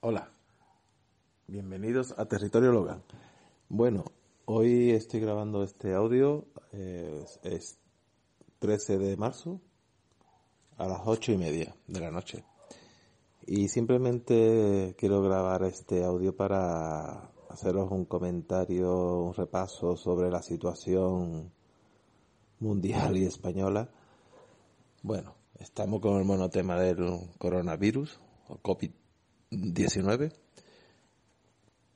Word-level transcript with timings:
Hola, 0.00 0.30
bienvenidos 1.48 2.14
a 2.16 2.26
Territorio 2.26 2.70
Logan. 2.70 3.02
Bueno, 3.68 4.04
hoy 4.44 4.92
estoy 4.92 5.18
grabando 5.18 5.64
este 5.64 5.92
audio, 5.92 6.44
es 7.42 7.80
13 8.60 8.98
de 8.98 9.16
marzo 9.16 9.60
a 10.76 10.86
las 10.86 11.00
8 11.04 11.32
y 11.32 11.36
media 11.36 11.74
de 11.88 11.98
la 11.98 12.12
noche. 12.12 12.44
Y 13.44 13.66
simplemente 13.66 14.94
quiero 14.96 15.20
grabar 15.20 15.64
este 15.64 16.04
audio 16.04 16.36
para 16.36 17.32
haceros 17.48 17.90
un 17.90 18.04
comentario, 18.04 19.18
un 19.18 19.34
repaso 19.34 19.96
sobre 19.96 20.30
la 20.30 20.42
situación 20.42 21.50
mundial 22.60 23.16
y 23.16 23.24
española. 23.24 23.90
Bueno, 25.02 25.34
estamos 25.58 26.00
con 26.00 26.18
el 26.18 26.24
monotema 26.24 26.78
del 26.78 27.18
coronavirus 27.38 28.20
o 28.48 28.58
COVID-19 28.58 29.07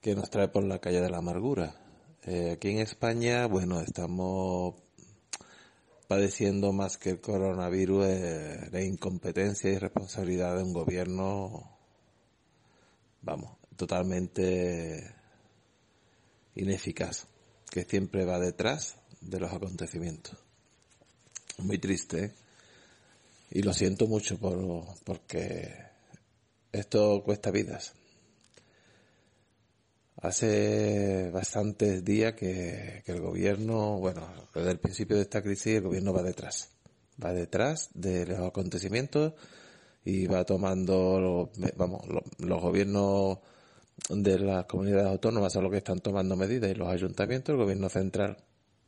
que 0.00 0.14
nos 0.14 0.30
trae 0.30 0.48
por 0.48 0.64
la 0.64 0.78
calle 0.78 1.00
de 1.00 1.10
la 1.10 1.18
amargura. 1.18 1.74
Eh, 2.22 2.52
aquí 2.52 2.68
en 2.70 2.78
España, 2.78 3.46
bueno, 3.46 3.80
estamos 3.80 4.74
padeciendo 6.06 6.72
más 6.72 6.96
que 6.96 7.10
el 7.10 7.20
coronavirus 7.20 8.04
eh, 8.06 8.68
la 8.72 8.82
incompetencia 8.82 9.70
y 9.70 9.78
responsabilidad 9.78 10.56
de 10.56 10.62
un 10.62 10.72
gobierno, 10.72 11.78
vamos, 13.22 13.56
totalmente 13.76 15.14
ineficaz, 16.54 17.26
que 17.70 17.84
siempre 17.84 18.24
va 18.24 18.38
detrás 18.38 18.96
de 19.20 19.40
los 19.40 19.52
acontecimientos. 19.52 20.36
Muy 21.58 21.78
triste, 21.78 22.24
¿eh? 22.24 22.34
y 23.50 23.62
lo 23.62 23.72
siento 23.72 24.06
mucho 24.06 24.38
por, 24.38 24.84
porque 25.04 25.89
esto 26.72 27.22
cuesta 27.24 27.50
vidas. 27.50 27.94
Hace 30.16 31.30
bastantes 31.32 32.04
días 32.04 32.34
que, 32.34 33.02
que, 33.06 33.12
el 33.12 33.20
gobierno, 33.20 33.98
bueno, 33.98 34.28
desde 34.54 34.70
el 34.70 34.78
principio 34.78 35.16
de 35.16 35.22
esta 35.22 35.42
crisis 35.42 35.76
el 35.76 35.84
gobierno 35.84 36.12
va 36.12 36.22
detrás, 36.22 36.72
va 37.22 37.32
detrás 37.32 37.88
de 37.94 38.26
los 38.26 38.40
acontecimientos 38.40 39.32
y 40.04 40.26
va 40.26 40.44
tomando, 40.44 41.50
vamos, 41.76 42.06
los, 42.06 42.22
los 42.38 42.60
gobiernos 42.60 43.38
de 44.10 44.38
las 44.38 44.66
comunidades 44.66 45.06
autónomas 45.06 45.54
son 45.54 45.64
los 45.64 45.72
que 45.72 45.78
están 45.78 46.00
tomando 46.00 46.36
medidas 46.36 46.70
y 46.70 46.74
los 46.74 46.88
ayuntamientos, 46.88 47.54
el 47.54 47.60
gobierno 47.60 47.88
central, 47.88 48.36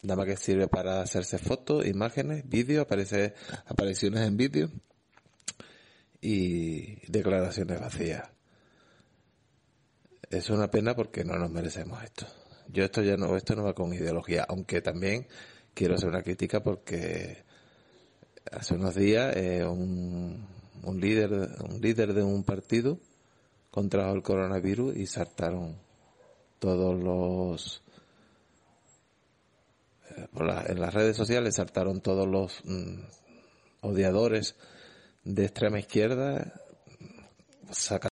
nada 0.02 0.16
más 0.16 0.26
que 0.26 0.36
sirve 0.36 0.68
para 0.68 1.00
hacerse 1.00 1.38
fotos, 1.38 1.86
imágenes, 1.86 2.46
vídeos, 2.46 2.84
aparece, 2.84 3.32
apariciones 3.66 4.20
en 4.26 4.36
vídeo 4.36 4.70
y 6.22 6.94
declaraciones 7.10 7.80
vacías. 7.80 8.30
Es 10.30 10.48
una 10.48 10.70
pena 10.70 10.94
porque 10.94 11.24
no 11.24 11.36
nos 11.36 11.50
merecemos 11.50 12.02
esto. 12.02 12.26
Yo 12.68 12.84
esto 12.84 13.02
ya 13.02 13.16
no, 13.16 13.36
esto 13.36 13.54
no 13.54 13.64
va 13.64 13.74
con 13.74 13.92
ideología, 13.92 14.46
aunque 14.48 14.80
también 14.80 15.26
quiero 15.74 15.96
hacer 15.96 16.08
una 16.08 16.22
crítica 16.22 16.62
porque 16.62 17.44
hace 18.50 18.74
unos 18.74 18.94
días 18.94 19.36
eh, 19.36 19.66
un, 19.66 20.46
un 20.84 21.00
líder, 21.00 21.32
un 21.68 21.80
líder 21.80 22.14
de 22.14 22.22
un 22.22 22.44
partido 22.44 22.98
contrajo 23.70 24.14
el 24.14 24.22
coronavirus 24.22 24.96
y 24.96 25.06
saltaron 25.06 25.76
todos 26.58 27.02
los 27.02 27.82
eh, 30.10 30.28
en 30.68 30.80
las 30.80 30.94
redes 30.94 31.16
sociales 31.16 31.56
saltaron 31.56 32.00
todos 32.00 32.28
los 32.28 32.60
mm, 32.64 33.00
odiadores 33.80 34.56
de 35.24 35.44
extrema 35.44 35.78
izquierda 35.78 36.52
saca 37.70 38.11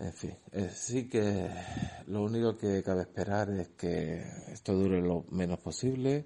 En 0.00 0.12
fin, 0.12 0.34
eh, 0.52 0.70
sí 0.72 1.08
que 1.08 1.50
lo 2.06 2.22
único 2.22 2.56
que 2.56 2.82
cabe 2.84 3.00
esperar 3.02 3.50
es 3.50 3.70
que 3.70 4.22
esto 4.52 4.72
dure 4.74 5.00
lo 5.00 5.24
menos 5.30 5.58
posible, 5.58 6.24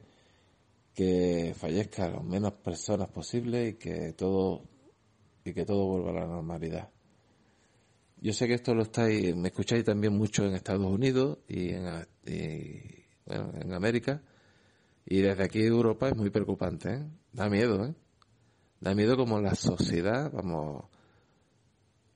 que 0.95 1.55
fallezcan 1.57 2.13
lo 2.13 2.23
menos 2.23 2.53
personas 2.55 3.09
posible 3.09 3.69
y 3.69 3.75
que 3.75 4.13
todo 4.13 4.69
y 5.45 5.55
que 5.55 5.65
todo 5.65 5.87
vuelva 5.87 6.11
a 6.11 6.25
la 6.25 6.27
normalidad. 6.27 6.91
Yo 8.21 8.33
sé 8.35 8.47
que 8.47 8.55
esto 8.55 8.75
lo 8.75 8.83
estáis, 8.83 9.35
me 9.35 9.49
escucháis 9.49 9.85
también 9.85 10.13
mucho 10.13 10.45
en 10.45 10.55
Estados 10.55 10.85
Unidos 10.85 11.39
y 11.49 11.71
en, 11.71 12.07
en 12.27 13.73
América 13.73 14.23
y 15.07 15.23
desde 15.23 15.45
aquí 15.45 15.63
Europa 15.65 16.09
es 16.09 16.17
muy 16.17 16.31
preocupante, 16.31 16.95
¿eh? 16.95 17.07
da 17.33 17.49
miedo, 17.49 17.87
¿eh? 17.87 17.95
da 18.81 18.95
miedo 18.95 19.17
como 19.17 19.41
la 19.41 19.55
sociedad, 19.55 20.31
vamos 20.31 20.85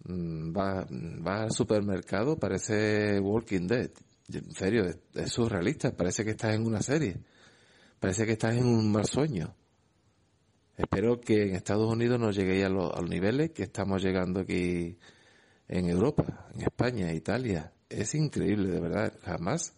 va, 0.08 0.86
va 1.26 1.42
al 1.42 1.52
supermercado, 1.52 2.38
parece 2.38 3.18
Walking 3.20 3.66
Dead. 3.66 3.90
En 4.32 4.52
serio, 4.52 4.84
es, 5.14 5.32
surrealista, 5.32 5.96
parece 5.96 6.24
que 6.24 6.32
estás 6.32 6.54
en 6.54 6.66
una 6.66 6.82
serie. 6.82 7.18
Parece 8.00 8.26
que 8.26 8.32
estás 8.32 8.56
en 8.56 8.66
un 8.66 8.90
mal 8.90 9.06
sueño. 9.06 9.54
Espero 10.76 11.20
que 11.20 11.44
en 11.44 11.54
Estados 11.54 11.90
Unidos 11.90 12.20
no 12.20 12.30
lleguéis 12.30 12.64
a, 12.64 12.68
los, 12.68 13.08
niveles 13.08 13.52
que 13.52 13.62
estamos 13.62 14.02
llegando 14.02 14.40
aquí 14.40 14.98
en 15.68 15.88
Europa, 15.88 16.48
en 16.54 16.62
España, 16.62 17.12
Italia. 17.12 17.72
Es 17.88 18.14
increíble, 18.14 18.68
de 18.68 18.80
verdad. 18.80 19.12
Jamás, 19.22 19.74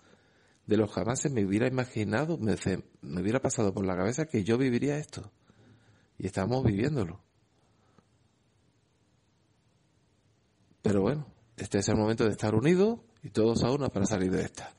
de 0.67 0.77
los 0.77 0.91
jamás 0.91 1.31
me 1.31 1.45
hubiera 1.45 1.69
imaginado, 1.69 2.39
me, 2.39 2.57
me 3.03 3.21
hubiera 3.21 3.41
pasado 3.41 3.73
por 3.73 3.87
la 3.87 3.97
cabeza 3.97 4.27
que 4.27 4.43
yo 4.43 4.59
viviría 4.59 4.99
esto. 4.99 5.31
Y 6.19 6.27
estamos 6.27 6.65
viviéndolo. 6.65 7.28
Pero 10.89 11.03
bueno, 11.03 11.27
este 11.55 11.81
es 11.81 11.89
el 11.91 11.97
momento 11.97 12.25
de 12.25 12.31
estar 12.31 12.55
unidos 12.55 13.01
y 13.23 13.29
todos 13.29 13.63
a 13.63 13.71
una 13.71 13.89
para 13.89 14.07
salir 14.07 14.31
de 14.31 14.41
esta. 14.41 14.73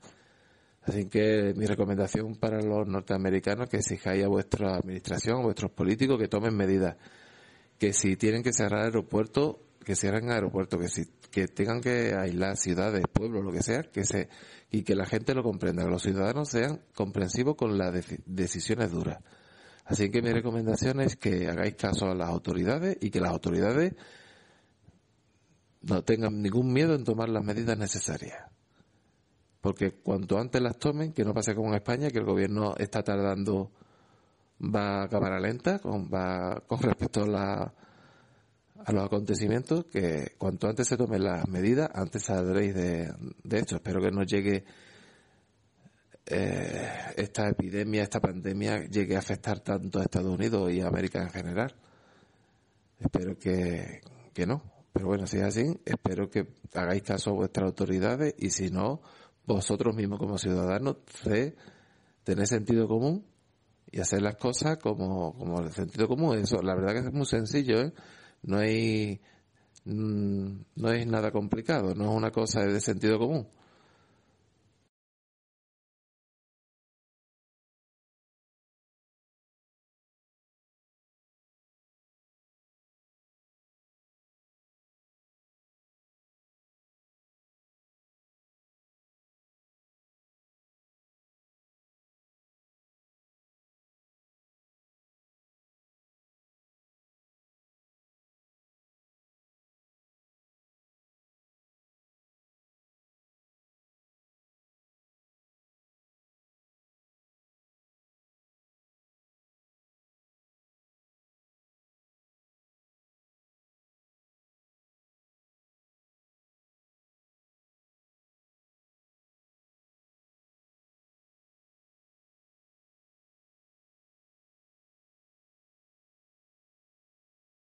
Así 0.82 1.06
que 1.06 1.54
mi 1.56 1.68
recomendación 1.68 2.36
para 2.36 2.64
los 2.64 2.88
norteamericanos 2.88 3.66
es 3.66 3.70
que 3.70 3.78
exijáis 3.78 4.24
a 4.24 4.28
vuestra 4.28 4.76
administración, 4.76 5.38
a 5.38 5.44
vuestros 5.44 5.70
políticos 5.70 6.18
que 6.18 6.28
tomen 6.28 6.58
medidas. 6.58 6.96
Que 7.78 7.94
si 7.94 8.16
tienen 8.16 8.42
que 8.42 8.54
cerrar 8.54 8.86
aeropuertos, 8.86 9.58
que 9.86 9.96
cierren 9.96 10.32
aeropuertos, 10.32 10.80
que 10.82 10.88
si 10.88 11.06
que 11.30 11.48
tengan 11.48 11.80
que 11.80 12.16
aislar 12.16 12.58
ciudades, 12.58 13.04
pueblos, 13.14 13.46
lo 13.46 13.52
que 13.52 13.62
sea, 13.62 13.84
que 13.84 14.04
se 14.04 14.30
y 14.72 14.82
que 14.82 14.96
la 14.96 15.06
gente 15.06 15.36
lo 15.36 15.44
comprenda, 15.44 15.84
que 15.84 15.92
los 15.92 16.02
ciudadanos 16.02 16.50
sean 16.50 16.82
comprensivos 16.96 17.56
con 17.56 17.78
las 17.78 17.94
decisiones 18.26 18.90
duras. 18.90 19.20
Así 19.86 20.10
que 20.10 20.24
mi 20.24 20.32
recomendación 20.32 21.02
es 21.02 21.18
que 21.18 21.48
hagáis 21.48 21.76
caso 21.76 22.08
a 22.08 22.16
las 22.16 22.30
autoridades 22.30 22.98
y 23.00 23.12
que 23.12 23.20
las 23.20 23.30
autoridades 23.30 23.94
no 25.82 26.04
tengan 26.04 26.42
ningún 26.42 26.74
miedo 26.74 26.96
en 26.96 27.04
tomar 27.04 27.30
las 27.30 27.44
medidas 27.44 27.78
necesarias. 27.78 28.50
Porque 29.62 29.92
cuanto 29.92 30.38
antes 30.38 30.62
las 30.62 30.78
tomen, 30.78 31.14
que 31.14 31.24
no 31.24 31.34
pase 31.34 31.54
como 31.54 31.70
en 31.70 31.76
España, 31.76 32.10
que 32.10 32.20
el 32.20 32.26
gobierno 32.26 32.76
está 32.78 33.04
tardando, 33.04 33.72
va 34.62 35.04
a 35.04 35.10
cámara 35.10 35.40
lenta, 35.40 35.80
con, 35.80 36.10
va 36.10 36.62
con 36.66 36.80
respecto 36.82 37.24
a, 37.24 37.28
la, 37.28 37.74
a 38.86 38.92
los 38.92 39.06
acontecimientos, 39.06 39.86
que 39.86 40.36
cuanto 40.38 40.68
antes 40.68 40.88
se 40.88 40.98
tomen 40.98 41.24
las 41.24 41.48
medidas, 41.48 41.90
antes 41.94 42.24
saldréis 42.24 42.74
de, 42.74 43.14
esto. 43.52 43.76
Espero 43.76 44.02
que 44.02 44.12
no 44.12 44.24
llegue 44.24 44.64
eh, 46.26 46.90
esta 47.18 47.50
epidemia, 47.50 48.04
esta 48.04 48.22
pandemia, 48.22 48.86
llegue 48.86 49.16
a 49.16 49.20
afectar 49.20 49.60
tanto 49.60 50.00
a 50.00 50.04
Estados 50.04 50.34
Unidos 50.34 50.72
y 50.72 50.80
a 50.80 50.88
América 50.88 51.22
en 51.22 51.30
general. 51.32 51.76
Espero 52.98 53.38
que, 53.38 54.02
que 54.34 54.46
no 54.46 54.79
pero 54.92 55.08
bueno, 55.08 55.28
si 55.28 55.38
es 55.38 55.44
así, 55.44 55.80
espero 55.86 56.30
que 56.30 56.48
hagáis 56.74 57.04
caso 57.04 57.32
a 57.32 57.34
vuestras 57.34 57.68
autoridades 57.68 58.34
y 58.38 58.50
si 58.50 58.70
no, 58.72 59.02
vosotros 59.46 59.96
mismos 59.96 60.20
como 60.20 60.38
ciudadanos, 60.38 60.98
tener 62.24 62.48
sentido 62.48 62.88
común 62.88 63.26
y 63.92 64.00
hacer 64.00 64.22
las 64.22 64.36
cosas 64.36 64.78
como, 64.78 65.34
como 65.38 65.62
el 65.62 65.72
sentido 65.72 66.08
común. 66.08 66.38
Eso, 66.38 66.62
la 66.62 66.76
verdad 66.76 66.94
que 66.94 67.08
es 67.08 67.14
muy 67.14 67.26
sencillo, 67.26 67.82
¿eh? 67.82 67.94
No 68.44 68.58
hay, 68.58 69.20
mm, 69.86 70.52
no 70.76 70.92
es 70.92 71.08
nada 71.08 71.32
complicado, 71.32 71.94
no 71.96 72.06
es 72.06 72.16
una 72.16 72.32
cosa 72.32 72.62
de 72.62 72.80
sentido 72.80 73.18
común. 73.20 73.48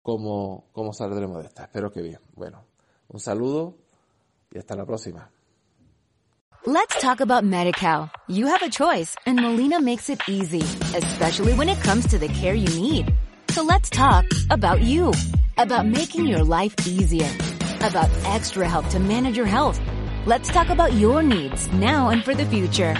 Cómo, 0.02 0.68
cómo 0.72 0.92
saldremos 0.92 1.42
de 1.42 1.48
esta. 1.48 1.64
Espero 1.64 1.90
que 1.90 2.02
bien. 2.02 2.18
Bueno, 2.34 2.64
un 3.08 3.20
saludo 3.20 3.76
y 4.50 4.58
hasta 4.58 4.74
la 4.74 4.84
próxima. 4.84 5.30
Let's 6.66 7.00
talk 7.00 7.20
about 7.20 7.42
MediCal. 7.42 8.10
You 8.28 8.46
have 8.48 8.62
a 8.62 8.68
choice 8.68 9.16
and 9.24 9.40
Molina 9.40 9.80
makes 9.80 10.10
it 10.10 10.20
easy, 10.28 10.60
especially 10.94 11.54
when 11.54 11.70
it 11.70 11.80
comes 11.82 12.06
to 12.08 12.18
the 12.18 12.28
care 12.28 12.54
you 12.54 12.68
need. 12.78 13.14
So 13.48 13.62
let's 13.62 13.88
talk 13.88 14.26
about 14.50 14.82
you, 14.82 15.12
about 15.56 15.86
making 15.86 16.26
your 16.26 16.44
life 16.44 16.74
easier, 16.86 17.30
about 17.80 18.10
extra 18.26 18.68
help 18.68 18.86
to 18.90 19.00
manage 19.00 19.38
your 19.38 19.46
health. 19.46 19.80
Let's 20.26 20.50
talk 20.50 20.68
about 20.68 20.92
your 20.92 21.22
needs 21.22 21.72
now 21.72 22.10
and 22.10 22.22
for 22.22 22.34
the 22.34 22.44
future. 22.44 22.94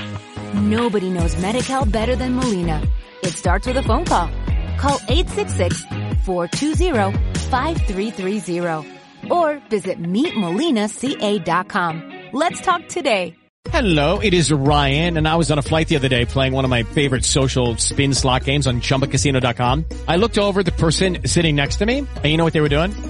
Nobody 0.54 1.10
knows 1.10 1.34
MediCal 1.34 1.92
better 1.92 2.16
than 2.16 2.34
Molina. 2.34 2.82
It 3.22 3.34
starts 3.34 3.66
with 3.66 3.76
a 3.76 3.82
phone 3.82 4.06
call. 4.06 4.30
Call 4.78 4.98
866 5.08 5.84
420-5330 6.30 8.86
or 9.32 9.58
visit 9.68 10.00
meetmolinaca.com. 10.00 12.12
Let's 12.32 12.60
talk 12.60 12.86
today. 12.86 13.34
Hello, 13.68 14.20
it 14.20 14.32
is 14.32 14.50
Ryan, 14.50 15.18
and 15.18 15.28
I 15.28 15.36
was 15.36 15.50
on 15.50 15.58
a 15.58 15.62
flight 15.62 15.88
the 15.88 15.96
other 15.96 16.08
day 16.08 16.24
playing 16.24 16.54
one 16.54 16.64
of 16.64 16.70
my 16.70 16.82
favorite 16.82 17.26
social 17.26 17.76
spin 17.76 18.14
slot 18.14 18.44
games 18.44 18.66
on 18.66 18.80
ChumbaCasino.com. 18.80 19.84
I 20.08 20.16
looked 20.16 20.38
over 20.38 20.62
the 20.62 20.72
person 20.72 21.26
sitting 21.26 21.56
next 21.56 21.76
to 21.76 21.84
me, 21.84 21.98
and 21.98 22.24
you 22.24 22.38
know 22.38 22.44
what 22.44 22.54
they 22.54 22.62
were 22.62 22.70
doing? 22.70 23.09